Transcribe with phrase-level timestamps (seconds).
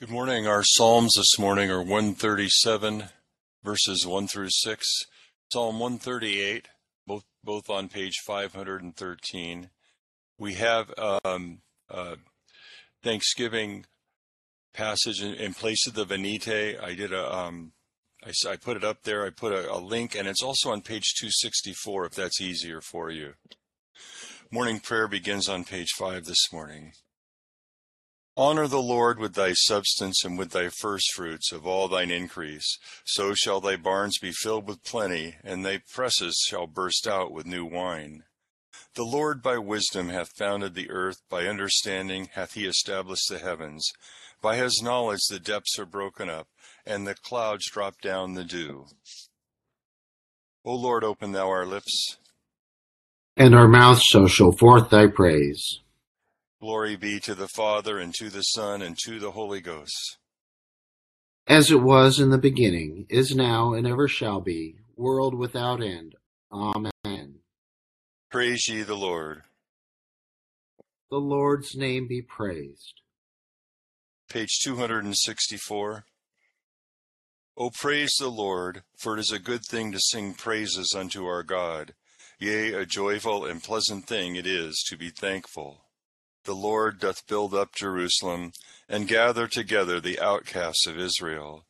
[0.00, 0.46] Good morning.
[0.46, 3.10] Our Psalms this morning are 137
[3.62, 4.86] verses 1 through 6,
[5.52, 6.68] Psalm 138,
[7.06, 9.68] both both on page 513.
[10.38, 11.60] We have um,
[11.90, 12.14] uh,
[13.02, 13.84] Thanksgiving
[14.72, 16.82] passage in, in, place of the Venite.
[16.82, 17.72] I did a, um,
[18.24, 19.26] I, I, put it up there.
[19.26, 23.10] I put a, a link, and it's also on page 264 if that's easier for
[23.10, 23.34] you.
[24.50, 26.92] Morning prayer begins on page 5 this morning.
[28.36, 32.78] Honor the Lord with thy substance and with thy firstfruits of all thine increase.
[33.04, 37.44] So shall thy barns be filled with plenty, and thy presses shall burst out with
[37.44, 38.22] new wine.
[38.94, 43.92] The Lord by wisdom hath founded the earth, by understanding hath he established the heavens.
[44.40, 46.48] By his knowledge the depths are broken up,
[46.86, 48.86] and the clouds drop down the dew.
[50.64, 52.16] O Lord, open thou our lips.
[53.36, 55.80] And our mouth shall show forth thy praise.
[56.60, 60.18] Glory be to the Father, and to the Son, and to the Holy Ghost.
[61.46, 66.16] As it was in the beginning, is now, and ever shall be, world without end.
[66.52, 67.36] Amen.
[68.30, 69.42] Praise ye the Lord.
[71.10, 73.00] The Lord's name be praised.
[74.28, 76.04] Page 264.
[77.56, 81.42] O praise the Lord, for it is a good thing to sing praises unto our
[81.42, 81.94] God.
[82.38, 85.84] Yea, a joyful and pleasant thing it is to be thankful.
[86.44, 88.52] The Lord doth build up Jerusalem,
[88.88, 91.66] and gather together the outcasts of Israel.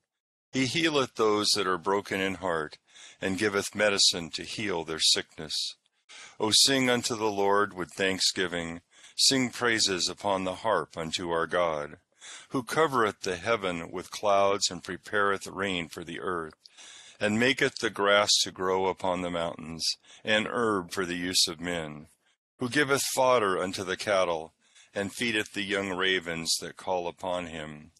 [0.53, 2.79] He healeth those that are broken in heart,
[3.21, 5.75] and giveth medicine to heal their sickness.
[6.39, 8.81] O sing unto the Lord with thanksgiving,
[9.17, 11.99] sing praises upon the harp unto our God,
[12.50, 16.55] who covereth the heaven with clouds, and prepareth rain for the earth,
[17.19, 21.61] and maketh the grass to grow upon the mountains, and herb for the use of
[21.61, 22.06] men,
[22.59, 24.55] who giveth fodder unto the cattle,
[24.95, 27.93] and feedeth the young ravens that call upon him.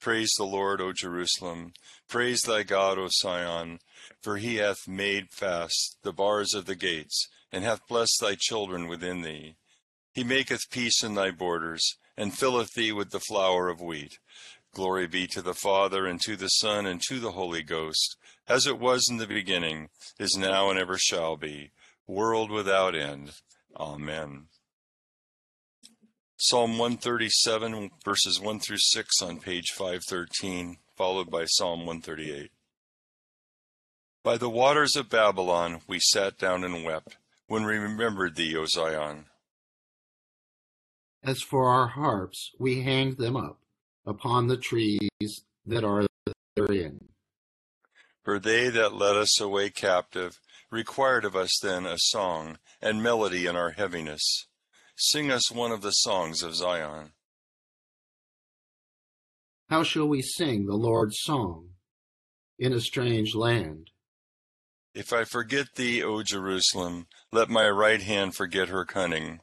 [0.00, 1.72] Praise the Lord, O Jerusalem.
[2.08, 3.80] Praise thy God, O Sion,
[4.22, 8.86] for he hath made fast the bars of the gates, and hath blessed thy children
[8.88, 9.56] within thee.
[10.12, 14.18] He maketh peace in thy borders, and filleth thee with the flour of wheat.
[14.72, 18.66] Glory be to the Father, and to the Son, and to the Holy Ghost, as
[18.66, 21.72] it was in the beginning, is now, and ever shall be,
[22.06, 23.32] world without end.
[23.74, 24.46] Amen.
[26.38, 32.50] Psalm 137, verses 1 through 6 on page 513, followed by Psalm 138.
[34.22, 37.16] By the waters of Babylon we sat down and wept
[37.46, 39.24] when we remembered thee, O Zion.
[41.24, 43.58] As for our harps, we hanged them up
[44.04, 46.04] upon the trees that are
[46.54, 47.08] therein.
[48.22, 50.38] For they that led us away captive
[50.70, 54.46] required of us then a song and melody in our heaviness.
[54.98, 57.12] Sing us one of the songs of Zion.
[59.68, 61.68] How shall we sing the Lord's song
[62.58, 63.90] in a strange land?
[64.94, 69.40] If I forget thee, O Jerusalem, let my right hand forget her cunning.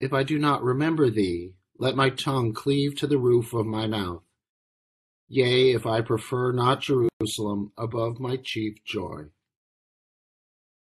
[0.00, 3.86] If I do not remember thee, let my tongue cleave to the roof of my
[3.86, 4.24] mouth.
[5.28, 9.26] Yea, if I prefer not Jerusalem above my chief joy.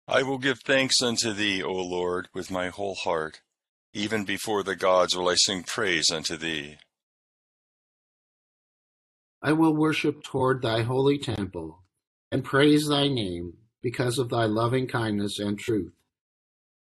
[0.10, 3.42] I will give thanks unto thee, O Lord, with my whole heart.
[3.94, 6.78] Even before the gods will I sing praise unto thee.
[9.42, 11.84] I will worship toward thy holy temple,
[12.32, 15.92] and praise thy name, because of thy loving kindness and truth.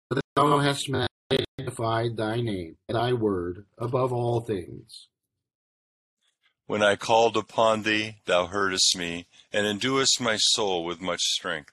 [0.09, 5.09] For thou hast magnified thy name, and thy word, above all things.
[6.67, 11.73] When I called upon thee, thou heardest me, and enduest my soul with much strength.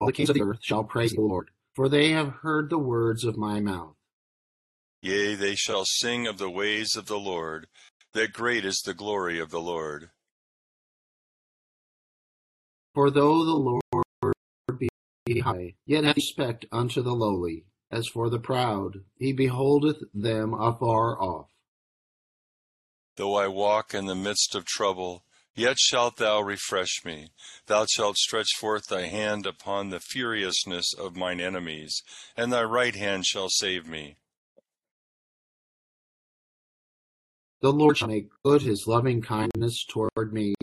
[0.00, 2.78] All the kings of the earth shall praise the Lord, for they have heard the
[2.78, 3.94] words of my mouth.
[5.02, 7.66] Yea, they shall sing of the ways of the Lord,
[8.12, 10.10] that great is the glory of the Lord.
[12.94, 14.34] For though the Lord
[15.24, 17.66] be high, yet hath respect unto the lowly.
[17.90, 21.50] As for the proud, he beholdeth them afar off.
[23.16, 25.24] Though I walk in the midst of trouble,
[25.56, 27.28] Yet shalt thou refresh me.
[27.66, 32.02] Thou shalt stretch forth thy hand upon the furiousness of mine enemies,
[32.36, 34.18] and thy right hand shall save me.
[37.62, 40.54] The Lord shall make good his loving kindness toward me.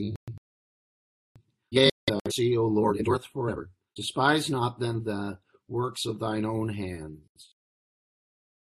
[1.72, 3.72] Yea, thy mercy, O Lord, endureth forever.
[3.96, 7.56] Despise not then the works of thine own hands.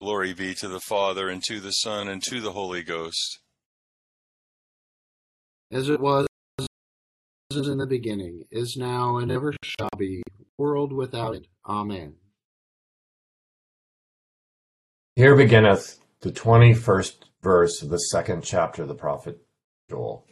[0.00, 3.41] Glory be to the Father, and to the Son, and to the Holy Ghost
[5.72, 6.26] as it was
[7.50, 10.22] in the beginning, is now, and ever shall be,
[10.58, 11.48] world without end.
[11.66, 12.14] Amen.
[15.16, 19.40] Here beginneth the twenty-first verse of the second chapter of the prophet
[19.90, 20.26] Joel.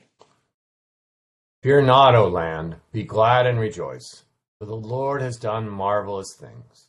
[1.63, 4.25] Fear not, O land, be glad and rejoice,
[4.59, 6.89] for the Lord has done marvelous things.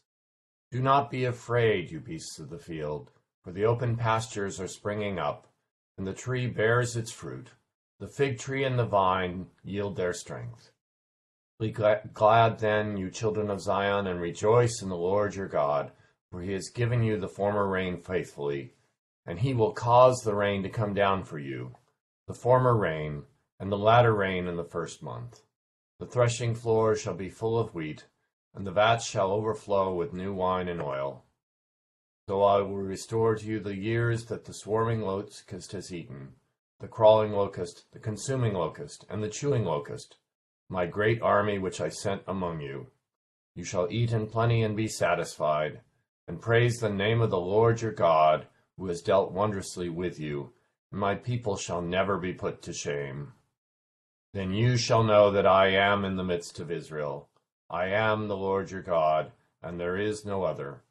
[0.71, 3.11] Do not be afraid, you beasts of the field,
[3.43, 5.47] for the open pastures are springing up,
[5.97, 7.49] and the tree bears its fruit.
[8.01, 10.73] The fig tree and the vine yield their strength.
[11.57, 15.93] Be glad then, you children of Zion, and rejoice in the Lord your God
[16.31, 18.73] for he has given you the former rain faithfully,
[19.25, 21.75] and he will cause the rain to come down for you,
[22.25, 23.23] the former rain,
[23.59, 25.41] and the latter rain in the first month.
[25.99, 28.07] The threshing floor shall be full of wheat,
[28.55, 31.25] and the vats shall overflow with new wine and oil.
[32.29, 36.35] So I will restore to you the years that the swarming locust has eaten,
[36.81, 40.17] the crawling locust, the consuming locust, and the chewing locust,
[40.67, 42.87] my great army which I sent among you.
[43.55, 45.81] You shall eat in plenty and be satisfied
[46.27, 48.47] and praise the name of the Lord your God,
[48.77, 50.53] who has dealt wondrously with you,
[50.91, 53.33] and my people shall never be put to shame.
[54.33, 57.27] Then you shall know that I am in the midst of Israel.
[57.69, 60.83] I am the Lord your God, and there is no other.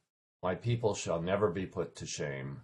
[0.42, 2.60] My people shall never be put to shame.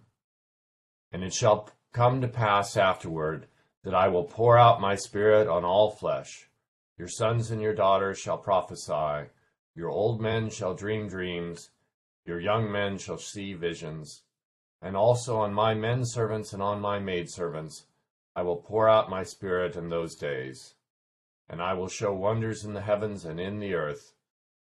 [1.11, 3.47] And it shall come to pass afterward
[3.83, 6.47] that I will pour out my spirit on all flesh.
[6.95, 9.31] Your sons and your daughters shall prophesy,
[9.73, 11.71] your old men shall dream dreams,
[12.23, 14.21] your young men shall see visions.
[14.79, 17.87] And also on my men servants and on my maidservants
[18.35, 20.75] I will pour out my spirit in those days.
[21.49, 24.13] And I will show wonders in the heavens and in the earth,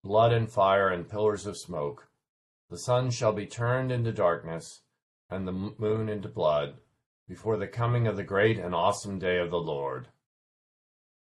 [0.04, 2.08] blood and fire and pillars of smoke.
[2.72, 4.82] The sun shall be turned into darkness,
[5.30, 6.80] and the moon into blood,
[7.30, 10.08] before the coming of the great and awesome day of the Lord.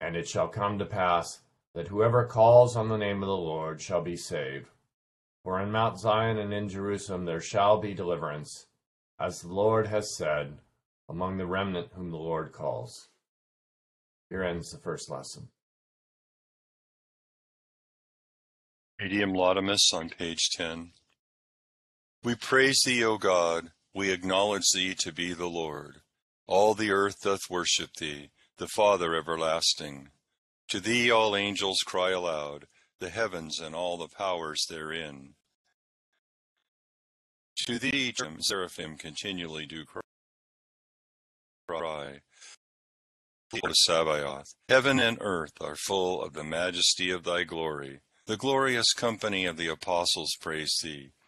[0.00, 1.40] And it shall come to pass
[1.74, 4.68] that whoever calls on the name of the Lord shall be saved.
[5.42, 8.66] For in Mount Zion and in Jerusalem there shall be deliverance,
[9.18, 10.58] as the Lord has said,
[11.08, 13.08] among the remnant whom the Lord calls.
[14.30, 15.48] Here ends the first lesson.
[19.00, 20.92] Te Deum Laudamus on page 10.
[22.22, 26.02] We praise thee, O God, we acknowledge thee to be the Lord.
[26.46, 28.28] All the earth doth worship thee,
[28.58, 30.10] the Father everlasting.
[30.68, 32.66] To thee all angels cry aloud,
[33.00, 35.34] the heavens and all the powers therein.
[37.64, 39.84] To thee, seraphim continually do
[41.66, 42.20] cry.
[43.72, 44.54] Sabaoth.
[44.68, 48.00] Heaven and earth are full of the majesty of thy glory.
[48.26, 51.12] The glorious company of the apostles praise thee.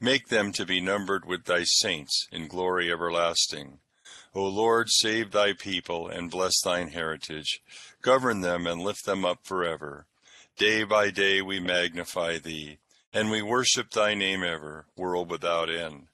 [0.00, 3.78] Make them to be numbered with thy saints in glory everlasting.
[4.34, 7.62] O Lord, save thy people and bless thine heritage.
[8.02, 10.06] Govern them and lift them up forever.
[10.58, 12.78] Day by day we magnify thee,
[13.12, 16.08] and we worship thy name ever, world without end.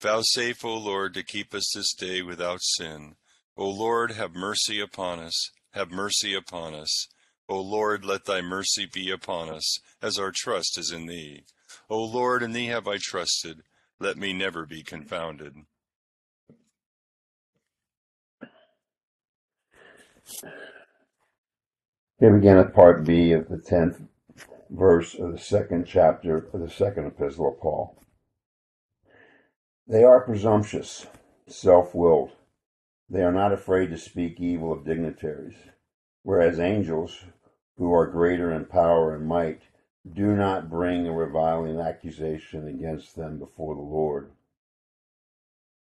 [0.00, 3.16] Vouchsafe, O Lord, to keep us this day without sin.
[3.56, 7.08] O Lord, have mercy upon us, have mercy upon us.
[7.48, 11.42] O Lord, let thy mercy be upon us, as our trust is in thee.
[11.90, 13.62] O Lord, in thee have I trusted,
[13.98, 15.54] let me never be confounded.
[22.20, 24.02] Here beginneth part B of the tenth
[24.68, 27.96] verse of the second chapter of the second epistle of Paul.
[29.86, 31.06] They are presumptuous,
[31.46, 32.32] self willed.
[33.08, 35.56] They are not afraid to speak evil of dignitaries,
[36.22, 37.24] whereas angels,
[37.78, 39.62] who are greater in power and might,
[40.14, 44.30] do not bring a reviling accusation against them before the Lord.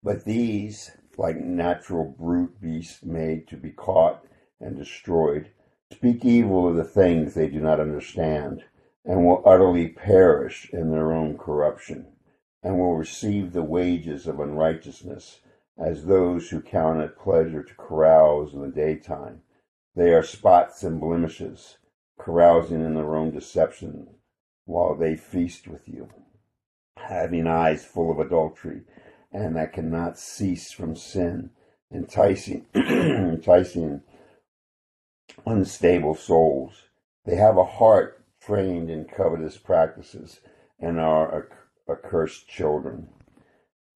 [0.02, 4.24] But these, like natural brute beasts made to be caught
[4.60, 5.50] and destroyed,
[5.92, 8.64] speak evil of the things they do not understand,
[9.04, 12.06] and will utterly perish in their own corruption
[12.62, 15.40] and will receive the wages of unrighteousness,
[15.78, 19.40] as those who count it pleasure to carouse in the daytime.
[19.96, 21.78] They are spots and blemishes,
[22.24, 24.08] carousing in their own deception
[24.64, 26.08] while they feast with you,
[26.96, 28.82] having eyes full of adultery
[29.32, 31.50] and that cannot cease from sin,
[31.92, 34.02] enticing, enticing
[35.46, 36.72] unstable souls.
[37.24, 40.40] They have a heart trained in covetous practices
[40.80, 41.48] and are
[41.88, 43.08] accursed children.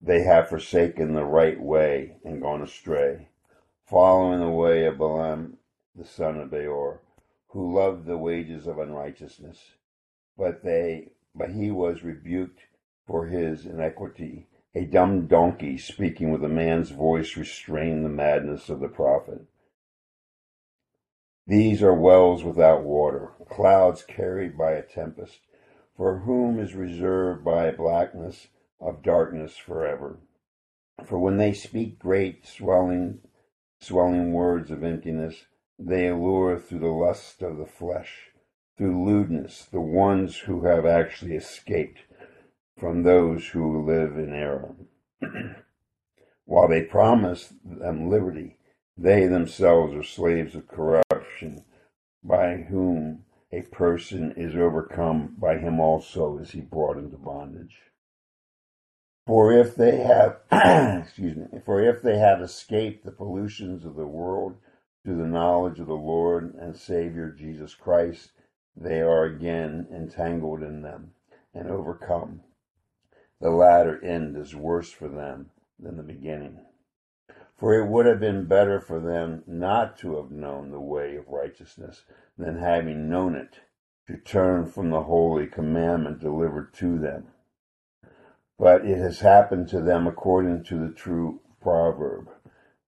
[0.00, 3.28] They have forsaken the right way and gone astray,
[3.86, 5.56] following the way of Balaam
[5.96, 7.00] the son of Beor,
[7.54, 9.58] who loved the wages of unrighteousness.
[10.36, 12.60] But they but he was rebuked
[13.06, 14.48] for his iniquity.
[14.74, 19.42] A dumb donkey speaking with a man's voice restrained the madness of the prophet.
[21.46, 25.38] These are wells without water, clouds carried by a tempest,
[25.96, 28.48] for whom is reserved by blackness
[28.80, 30.18] of darkness forever.
[31.04, 33.20] For when they speak great swelling
[33.80, 35.44] swelling words of emptiness,
[35.78, 38.30] they allure through the lust of the flesh,
[38.76, 42.00] through lewdness, the ones who have actually escaped
[42.78, 44.74] from those who live in error.
[46.44, 48.58] While they promise them liberty,
[48.96, 51.64] they themselves are slaves of corruption,
[52.22, 57.78] by whom a person is overcome, by him also is he brought into bondage.
[59.26, 60.40] For if they have,
[61.02, 64.56] excuse me, for if they have escaped the pollutions of the world
[65.04, 68.32] through the knowledge of the Lord and Savior Jesus Christ,
[68.74, 71.12] they are again entangled in them
[71.52, 72.40] and overcome.
[73.40, 76.60] The latter end is worse for them than the beginning.
[77.56, 81.28] For it would have been better for them not to have known the way of
[81.28, 82.04] righteousness
[82.38, 83.60] than having known it,
[84.06, 87.28] to turn from the holy commandment delivered to them.
[88.58, 92.28] But it has happened to them according to the true proverb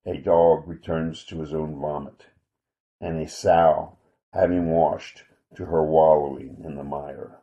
[0.06, 2.26] a dog returns to his own vomit,
[3.00, 3.98] and a sow,
[4.32, 5.24] having washed,
[5.56, 7.40] to her wallowing in the mire.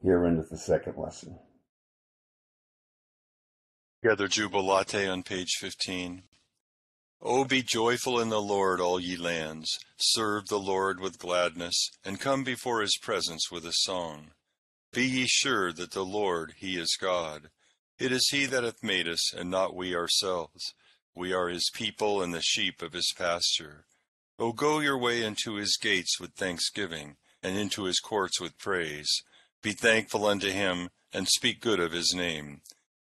[0.00, 1.38] Here endeth the second lesson.
[4.02, 6.22] Gather Jubilate on page 15.
[7.22, 9.78] O be joyful in the Lord, all ye lands.
[9.96, 14.32] Serve the Lord with gladness, and come before his presence with a song.
[14.92, 17.50] Be ye sure that the Lord, he is God.
[17.98, 20.74] It is he that hath made us, and not we ourselves.
[21.16, 23.86] We are his people and the sheep of his pasture.
[24.38, 29.22] O go your way into his gates with thanksgiving, and into his courts with praise.
[29.62, 32.60] Be thankful unto him, and speak good of his name.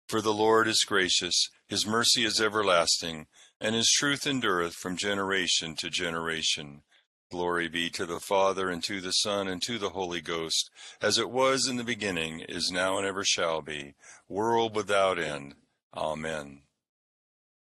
[0.09, 3.29] For the Lord is gracious, his mercy is everlasting,
[3.61, 6.83] and his truth endureth from generation to generation.
[7.31, 10.69] Glory be to the Father, and to the Son, and to the Holy Ghost,
[11.00, 13.95] as it was in the beginning, is now, and ever shall be,
[14.29, 15.55] world without end.
[15.95, 16.62] Amen.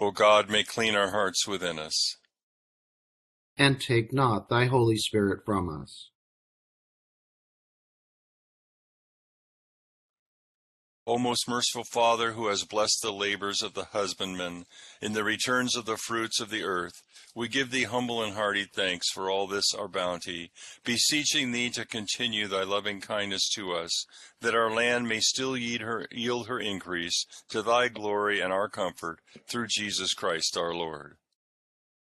[0.00, 2.16] O God, may clean our hearts within us.
[3.56, 6.10] And take not thy Holy Spirit from us.
[11.08, 14.66] O most merciful Father, who has blessed the labors of the husbandman
[15.00, 17.02] in the returns of the fruits of the earth,
[17.34, 20.50] we give thee humble and hearty thanks for all this our bounty,
[20.84, 24.04] beseeching thee to continue thy loving kindness to us,
[24.42, 28.68] that our land may still yield her, yield her increase to thy glory and our
[28.68, 31.16] comfort, through Jesus Christ our Lord.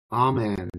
[0.10, 0.70] Amen.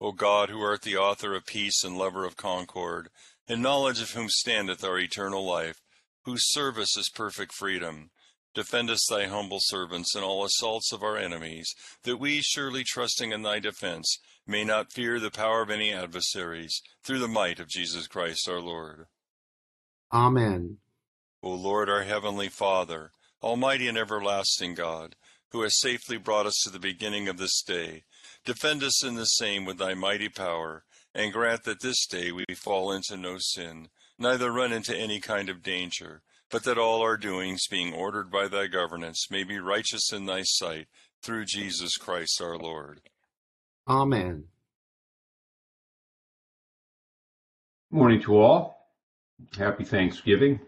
[0.00, 3.10] O God, who art the author of peace and lover of concord,
[3.46, 5.83] in knowledge of whom standeth our eternal life,
[6.24, 8.10] whose service is perfect freedom.
[8.54, 13.32] Defend us, thy humble servants, in all assaults of our enemies, that we, surely trusting
[13.32, 17.68] in thy defense, may not fear the power of any adversaries, through the might of
[17.68, 19.06] Jesus Christ our Lord.
[20.12, 20.78] Amen.
[21.42, 23.10] O Lord, our heavenly Father,
[23.42, 25.16] almighty and everlasting God,
[25.50, 28.04] who has safely brought us to the beginning of this day,
[28.44, 32.44] defend us in the same with thy mighty power, and grant that this day we
[32.54, 36.22] fall into no sin, neither run into any kind of danger
[36.54, 40.42] but that all our doings, being ordered by thy governance, may be righteous in thy
[40.42, 40.86] sight,
[41.20, 43.00] through Jesus Christ our Lord.
[43.88, 44.44] Amen.
[47.90, 48.92] Morning to all.
[49.58, 50.60] Happy Thanksgiving.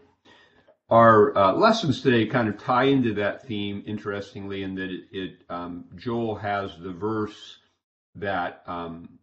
[0.90, 5.30] Our uh, lessons today kind of tie into that theme, interestingly, in that it, it
[5.48, 7.58] um, Joel has the verse
[8.16, 9.20] that um,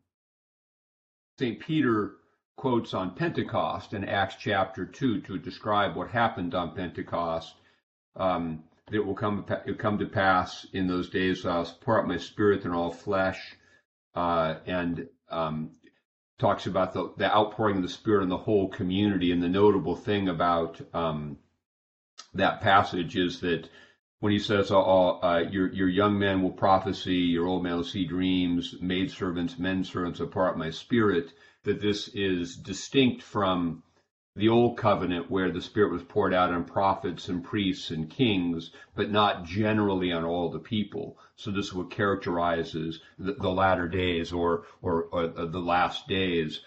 [1.39, 1.59] St.
[1.59, 2.13] Peter
[2.55, 7.55] quotes on Pentecost in Acts chapter 2 to describe what happened on Pentecost.
[8.15, 9.45] Um, that will come,
[9.77, 13.55] come to pass in those days, I'll pour out my spirit on all flesh,
[14.13, 15.71] uh, and um,
[16.37, 19.31] talks about the, the outpouring of the Spirit in the whole community.
[19.31, 21.37] And the notable thing about um,
[22.33, 23.69] that passage is that
[24.19, 27.83] when he says, oh, uh, your, your young men will prophesy, your old men will
[27.83, 31.31] see dreams, maidservants, men servants out my spirit,
[31.63, 33.83] that this is distinct from
[34.35, 38.71] the old covenant where the spirit was poured out on prophets and priests and kings
[38.95, 41.17] but not generally on all the people.
[41.35, 46.61] So this is what characterizes the, the latter days or, or, or the last days.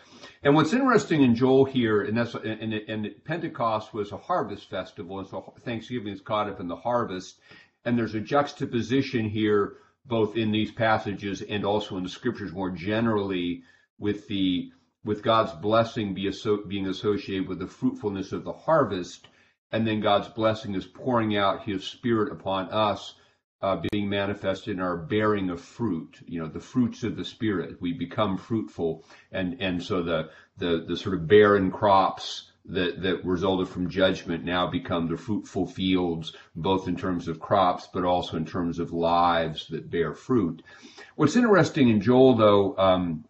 [0.45, 5.19] And what's interesting in joel here and that's and, and pentecost was a harvest festival
[5.19, 7.41] and so thanksgiving is caught up in the harvest.
[7.85, 12.71] And there's a juxtaposition here both in these passages and also in the scriptures more
[12.71, 13.65] generally
[13.99, 14.71] with the
[15.07, 16.31] with God's blessing be
[16.67, 19.29] being associated with the fruitfulness of the harvest,
[19.71, 23.15] and then God's blessing is pouring out His Spirit upon us,
[23.63, 26.19] uh, being manifested in our bearing of fruit.
[26.27, 27.81] You know, the fruits of the Spirit.
[27.81, 33.25] We become fruitful, and and so the the the sort of barren crops that that
[33.25, 38.37] resulted from judgment now become the fruitful fields, both in terms of crops, but also
[38.37, 40.63] in terms of lives that bear fruit.
[41.15, 43.25] What's interesting in Joel, though, um,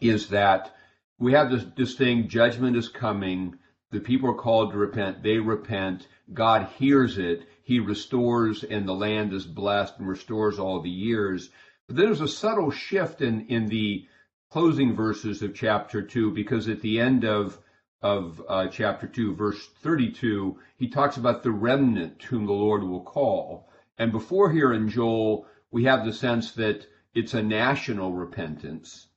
[0.00, 0.72] is that
[1.18, 3.58] we have this, this thing judgment is coming.
[3.90, 5.22] The people are called to repent.
[5.22, 6.08] They repent.
[6.34, 7.48] God hears it.
[7.62, 11.50] He restores and the land is blessed and restores all the years.
[11.86, 14.06] But there's a subtle shift in in the
[14.50, 17.58] closing verses of chapter 2 because at the end of
[18.02, 23.02] of uh, chapter 2 verse 32 he talks about the remnant whom the lord will
[23.02, 23.70] call.
[23.98, 29.08] And before here in joel we have the sense that it's a national repentance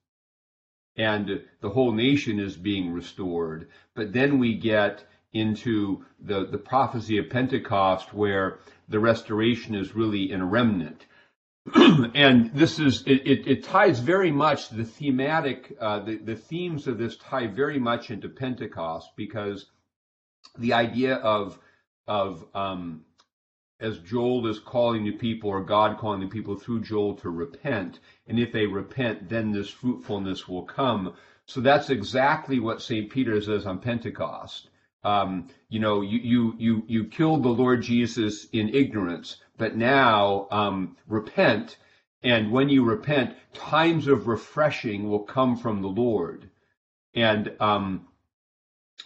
[0.99, 3.69] and the whole nation is being restored.
[3.95, 8.59] But then we get into the, the prophecy of Pentecost where
[8.89, 11.05] the restoration is really in a remnant.
[12.15, 16.85] and this is, it, it, it, ties very much, the thematic, uh, the, the themes
[16.85, 19.67] of this tie very much into Pentecost because
[20.57, 21.57] the idea of,
[22.07, 23.05] of um,
[23.79, 27.99] as Joel is calling the people, or God calling the people through Joel to repent.
[28.27, 31.13] And if they repent, then this fruitfulness will come.
[31.45, 33.09] So that's exactly what St.
[33.09, 34.69] Peter says on Pentecost.
[35.03, 40.47] Um, you know, you, you, you, you killed the Lord Jesus in ignorance, but now
[40.51, 41.77] um, repent.
[42.21, 46.49] And when you repent, times of refreshing will come from the Lord.
[47.13, 48.07] And um,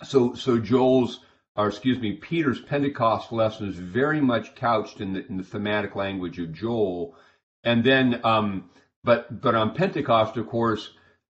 [0.03, 1.19] so, so Joel's
[1.55, 5.95] or excuse me, Peter's Pentecost lesson is very much couched in the, in the thematic
[5.95, 7.15] language of Joel.
[7.63, 8.69] And then, um,
[9.03, 10.89] but, but on Pentecost, of course,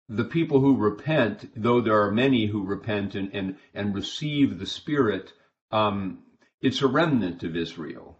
[0.08, 4.66] the people who repent, though there are many who repent and, and, and receive the
[4.66, 5.32] Spirit,
[5.70, 6.24] um,
[6.60, 8.18] it's a remnant of Israel.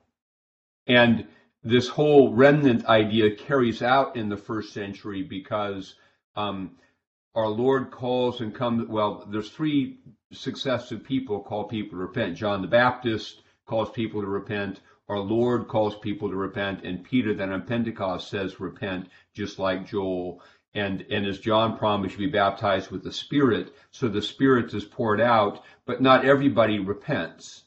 [0.86, 1.26] And
[1.64, 5.94] this whole remnant idea carries out in the first century because
[6.36, 6.76] um,
[7.38, 8.88] our Lord calls and comes.
[8.88, 10.00] Well, there's three
[10.32, 12.36] successive people call people to repent.
[12.36, 14.80] John the Baptist calls people to repent.
[15.08, 19.86] Our Lord calls people to repent, and Peter then on Pentecost says repent, just like
[19.86, 20.42] Joel.
[20.74, 23.72] And, and as John promised, be baptized with the Spirit.
[23.92, 27.62] So the Spirit is poured out, but not everybody repents.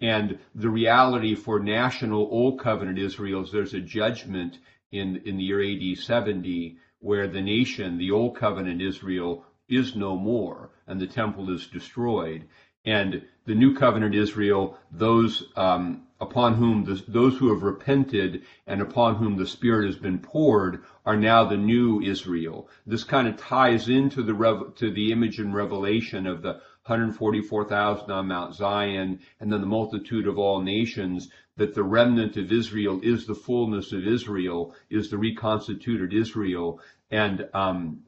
[0.00, 4.58] And the reality for national Old Covenant Israel is there's a judgment
[4.90, 10.16] in, in the year AD 70 where the nation, the Old Covenant Israel, is no
[10.16, 12.44] more and the temple is destroyed.
[12.84, 18.80] And the new covenant Israel, those um, upon whom the, those who have repented and
[18.80, 22.68] upon whom the Spirit has been poured are now the new Israel.
[22.86, 28.26] This kind of ties into the to the image in Revelation of the 144,000 on
[28.26, 31.28] Mount Zion and then the multitude of all nations.
[31.56, 37.46] That the remnant of Israel is the fullness of Israel, is the reconstituted Israel, and
[37.52, 38.04] um,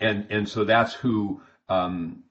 [0.00, 2.24] and and so that's who um,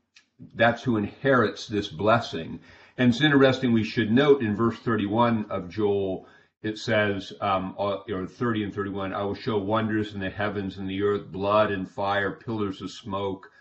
[0.56, 2.60] that's who inherits this blessing.
[2.98, 3.74] And it's interesting.
[3.74, 6.28] We should note in verse 31 of Joel,
[6.62, 10.78] it says, um, or uh, 30 and 31, I will show wonders in the heavens
[10.78, 13.52] and the earth, blood and fire, pillars of smoke.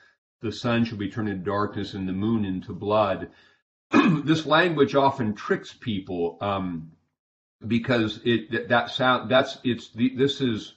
[0.41, 3.31] The sun shall be turned into darkness and the moon into blood.
[4.25, 6.93] this language often tricks people um,
[7.67, 10.75] because it that sound that's it's the, this is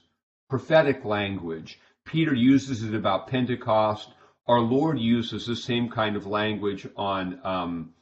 [0.49, 1.79] prophetic language.
[2.05, 4.09] Peter uses it about Pentecost.
[4.47, 7.93] Our Lord uses the same kind of language on um,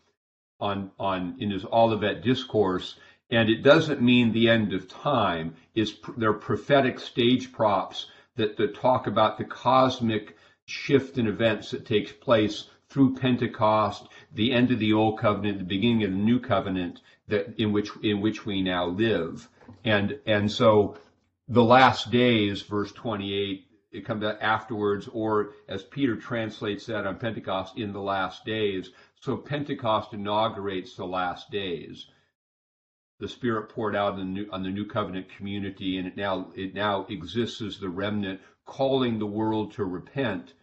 [0.59, 2.95] on on in his Olivet discourse,
[3.29, 5.55] and it doesn't mean the end of time.
[5.73, 11.85] Is they're prophetic stage props that, that talk about the cosmic shift in events that
[11.85, 16.39] takes place through Pentecost, the end of the old covenant, the beginning of the new
[16.39, 19.49] covenant that in which in which we now live.
[19.83, 20.97] And and so
[21.49, 27.17] the last days, verse 28, it comes out afterwards, or as Peter translates that on
[27.17, 28.91] Pentecost, in the last days.
[29.19, 32.07] So Pentecost inaugurates the last days.
[33.19, 36.53] The Spirit poured out on the new, on the new covenant community, and it now
[36.55, 40.53] it now exists as the remnant, calling the world to repent,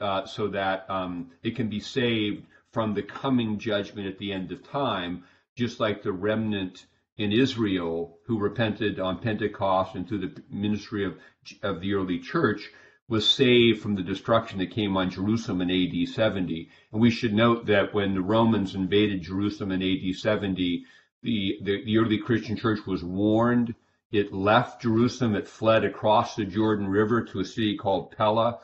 [0.00, 4.52] uh, so that um, it can be saved from the coming judgment at the end
[4.52, 5.24] of time,
[5.56, 11.16] just like the remnant in Israel who repented on Pentecost and through the ministry of,
[11.62, 12.70] of the early church
[13.08, 16.68] was saved from the destruction that came on Jerusalem in AD 70.
[16.92, 20.84] And we should note that when the Romans invaded Jerusalem in AD 70,
[21.22, 23.74] the, the, the early Christian church was warned.
[24.10, 25.36] It left Jerusalem.
[25.36, 28.58] It fled across the Jordan River to a city called Pella.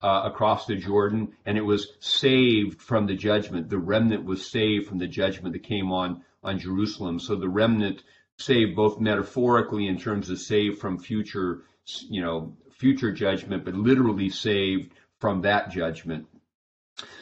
[0.00, 3.68] Uh, across the Jordan, and it was saved from the judgment.
[3.68, 7.18] The remnant was saved from the judgment that came on on Jerusalem.
[7.18, 8.04] So the remnant
[8.36, 11.64] saved both metaphorically in terms of saved from future,
[12.08, 16.28] you know, future judgment, but literally saved from that judgment.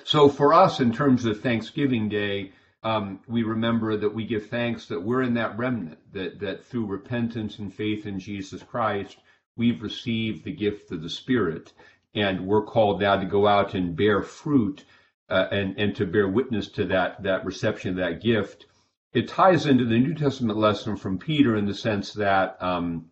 [0.05, 4.87] So for us, in terms of Thanksgiving Day, um, we remember that we give thanks
[4.89, 9.17] that we're in that remnant, that, that through repentance and faith in Jesus Christ,
[9.57, 11.73] we've received the gift of the Spirit.
[12.17, 14.85] And we're called now to go out and bear fruit
[15.29, 18.67] uh, and, and to bear witness to that, that reception of that gift.
[19.13, 23.11] It ties into the New Testament lesson from Peter in the sense that um,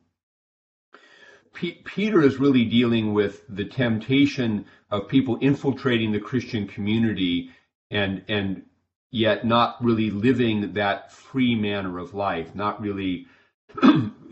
[1.55, 7.51] P- Peter is really dealing with the temptation of people infiltrating the Christian community
[7.91, 8.65] and and
[9.11, 13.27] yet not really living that free manner of life, not really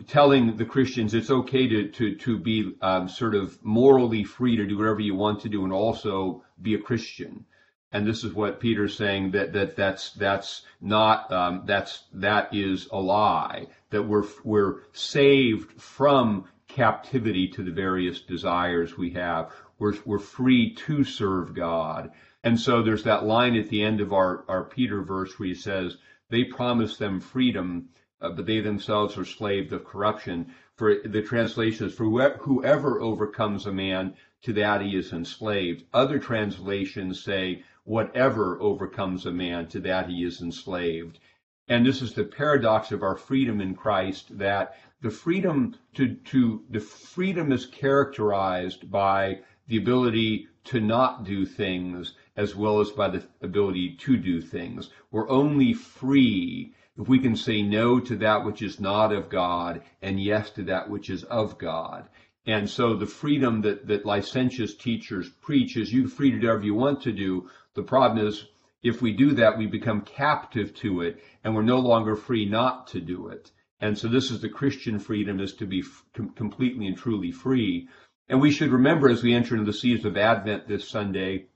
[0.07, 4.65] telling the Christians it's okay to to to be um, sort of morally free to
[4.65, 7.45] do whatever you want to do and also be a Christian.
[7.91, 12.87] And this is what Peter's saying that that that's that's not um, that's that is
[12.91, 19.51] a lie that we're we're saved from captivity to the various desires we have.
[19.79, 22.11] We're, we're free to serve God.
[22.43, 25.55] And so there's that line at the end of our, our Peter verse where he
[25.55, 25.97] says,
[26.29, 27.89] they promise them freedom,
[28.23, 30.53] uh, but they themselves are slaves of corruption.
[30.75, 35.83] For the translation is, for whoever overcomes a man, to that he is enslaved.
[35.93, 41.19] Other translations say, whatever overcomes a man, to that he is enslaved.
[41.67, 46.63] And this is the paradox of our freedom in Christ that the freedom to, to
[46.69, 53.09] the freedom is characterized by the ability to not do things as well as by
[53.09, 54.89] the ability to do things.
[55.11, 59.81] We're only free if we can say no to that which is not of God
[60.01, 62.07] and yes to that which is of God.
[62.45, 66.63] And so the freedom that, that licentious teachers preach is you free to do whatever
[66.63, 67.49] you want to do.
[67.73, 68.45] The problem is
[68.83, 72.87] if we do that, we become captive to it and we're no longer free not
[72.87, 73.51] to do it.
[73.79, 77.87] And so this is the Christian freedom is to be f- completely and truly free.
[78.29, 81.47] And we should remember as we enter into the season of Advent this Sunday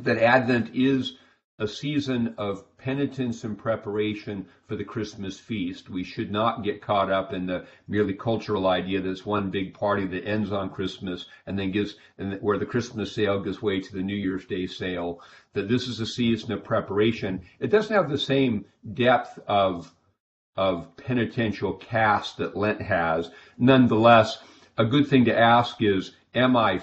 [0.00, 1.16] that Advent is
[1.62, 5.88] a season of penitence and preparation for the Christmas feast.
[5.88, 9.72] We should not get caught up in the merely cultural idea that it's one big
[9.72, 13.80] party that ends on Christmas and then gives, and where the Christmas sale gives way
[13.80, 15.20] to the New Year's Day sale.
[15.52, 17.42] That this is a season of preparation.
[17.60, 19.94] It doesn't have the same depth of
[20.56, 23.30] of penitential cast that Lent has.
[23.56, 24.42] Nonetheless,
[24.76, 26.82] a good thing to ask is, am I,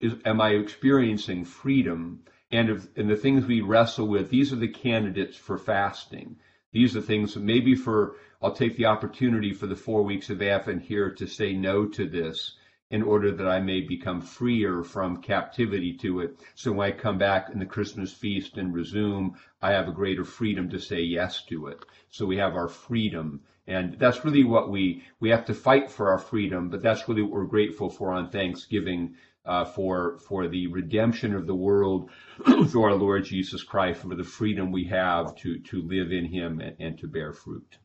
[0.00, 2.20] is, am I experiencing freedom?
[2.52, 6.36] And, if, and the things we wrestle with, these are the candidates for fasting.
[6.72, 10.42] These are things that maybe for, I'll take the opportunity for the four weeks of
[10.42, 12.56] Advent here to say no to this
[12.90, 16.40] in order that I may become freer from captivity to it.
[16.56, 20.24] So when I come back in the Christmas feast and resume, I have a greater
[20.24, 21.84] freedom to say yes to it.
[22.10, 23.42] So we have our freedom.
[23.68, 27.22] And that's really what we, we have to fight for our freedom, but that's really
[27.22, 32.10] what we're grateful for on Thanksgiving uh, for for the redemption of the world
[32.44, 36.60] through our Lord Jesus Christ, for the freedom we have to to live in Him
[36.60, 37.78] and, and to bear fruit.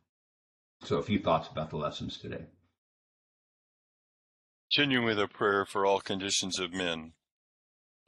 [0.82, 2.46] So, a few thoughts about the lessons today.
[4.72, 7.12] Continuing with a prayer for all conditions of men.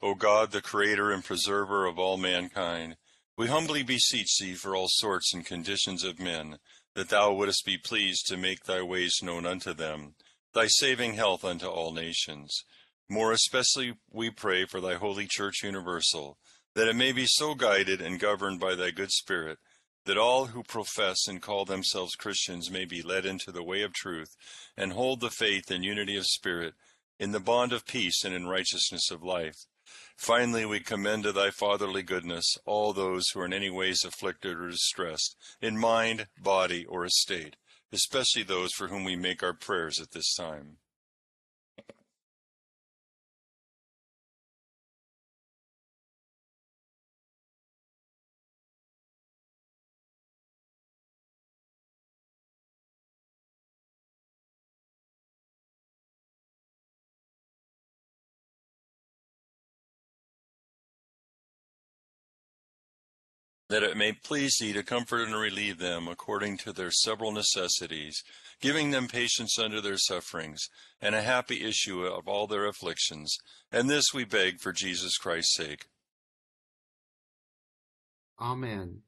[0.01, 2.95] O God, the Creator and Preserver of all mankind,
[3.37, 6.59] we humbly beseech Thee for all sorts and conditions of men,
[6.95, 10.15] that Thou wouldest be pleased to make Thy ways known unto them,
[10.53, 12.63] Thy saving health unto all nations.
[13.11, 16.37] More especially we pray for Thy Holy Church Universal,
[16.75, 19.57] that it may be so guided and governed by Thy good Spirit,
[20.05, 23.93] that all who profess and call themselves Christians may be led into the way of
[23.93, 24.35] truth,
[24.77, 26.75] and hold the faith and unity of spirit,
[27.19, 29.65] in the bond of peace and in righteousness of life.
[30.15, 34.55] Finally, we commend to thy fatherly goodness all those who are in any ways afflicted
[34.55, 37.55] or distressed, in mind, body, or estate,
[37.91, 40.77] especially those for whom we make our prayers at this time.
[63.69, 68.23] That it may please thee to comfort and relieve them according to their several necessities,
[68.59, 70.67] giving them patience under their sufferings,
[71.01, 73.37] and a happy issue of all their afflictions.
[73.71, 75.85] And this we beg for Jesus Christ's sake.
[78.41, 79.03] Amen.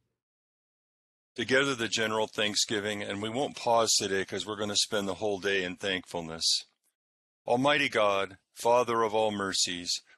[1.36, 5.16] Together the general thanksgiving, and we won't pause today because we're going to spend the
[5.16, 6.66] whole day in thankfulness.
[7.48, 10.02] Almighty God, Father of all mercies,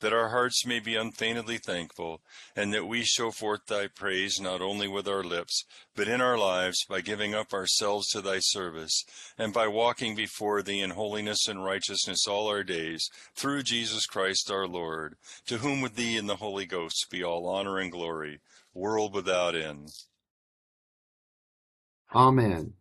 [0.00, 2.20] that our hearts may be unfeignedly thankful,
[2.56, 6.36] and that we show forth thy praise not only with our lips, but in our
[6.36, 9.04] lives by giving up ourselves to thy service,
[9.38, 14.50] and by walking before thee in holiness and righteousness all our days, through Jesus Christ
[14.50, 18.40] our Lord, to whom with thee and the Holy Ghost be all honor and glory,
[18.74, 19.88] world without end.
[22.14, 22.74] Amen.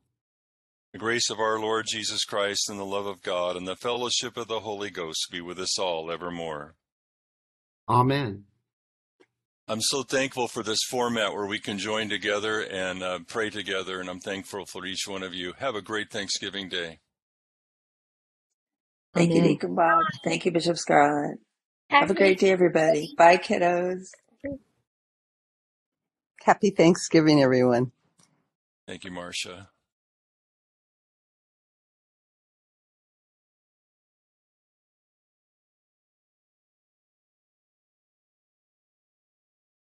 [0.92, 4.38] The grace of our Lord Jesus Christ and the love of God and the fellowship
[4.38, 6.74] of the Holy Ghost be with us all evermore.
[7.90, 8.44] Amen.
[9.68, 14.00] I'm so thankful for this format where we can join together and uh, pray together,
[14.00, 15.54] and I'm thankful for each one of you.
[15.60, 17.00] Have a great Thanksgiving Day.
[19.14, 19.50] Thank you, Amen.
[19.50, 20.04] Deacon Bob.
[20.24, 21.40] Thank you, Bishop Scarlett.
[21.90, 23.14] Have a great day, everybody.
[23.18, 24.06] Bye, kiddos.
[26.44, 27.92] Happy Thanksgiving, everyone.
[28.88, 29.70] Thank you, Marcia.